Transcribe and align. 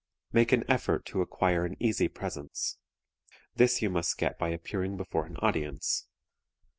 Make 0.33 0.51
an 0.51 0.63
effort 0.67 1.05
to 1.05 1.21
acquire 1.21 1.63
an 1.63 1.77
easy 1.79 2.07
presence. 2.07 2.79
This 3.55 3.83
you 3.83 3.91
must 3.91 4.17
get 4.17 4.39
by 4.39 4.49
appearing 4.49 4.97
before 4.97 5.27
an 5.27 5.37
audience. 5.37 6.07